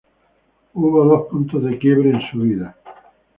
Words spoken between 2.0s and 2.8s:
en su vida.